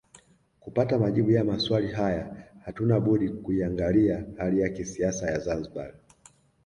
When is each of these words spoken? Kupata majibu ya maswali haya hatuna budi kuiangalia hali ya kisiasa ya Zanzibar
Kupata 0.59 0.99
majibu 0.99 1.31
ya 1.31 1.43
maswali 1.43 1.91
haya 1.91 2.47
hatuna 2.65 2.99
budi 2.99 3.29
kuiangalia 3.29 4.25
hali 4.37 4.61
ya 4.61 4.69
kisiasa 4.69 5.31
ya 5.31 5.39
Zanzibar 5.39 5.93